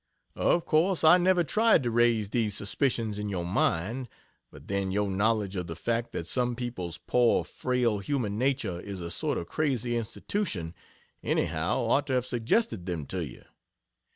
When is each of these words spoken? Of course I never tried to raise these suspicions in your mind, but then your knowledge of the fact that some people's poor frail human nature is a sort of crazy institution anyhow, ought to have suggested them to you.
Of 0.35 0.65
course 0.65 1.03
I 1.03 1.19
never 1.19 1.43
tried 1.43 1.83
to 1.83 1.91
raise 1.91 2.29
these 2.29 2.55
suspicions 2.57 3.19
in 3.19 3.29
your 3.29 3.45
mind, 3.45 4.09
but 4.49 4.67
then 4.67 4.91
your 4.91 5.07
knowledge 5.11 5.55
of 5.55 5.67
the 5.67 5.75
fact 5.75 6.11
that 6.13 6.25
some 6.25 6.55
people's 6.55 6.97
poor 6.97 7.43
frail 7.45 7.99
human 7.99 8.35
nature 8.35 8.79
is 8.79 8.99
a 8.99 9.11
sort 9.11 9.37
of 9.37 9.47
crazy 9.47 9.95
institution 9.95 10.73
anyhow, 11.21 11.81
ought 11.81 12.07
to 12.07 12.13
have 12.13 12.25
suggested 12.25 12.87
them 12.87 13.05
to 13.13 13.23
you. 13.23 13.43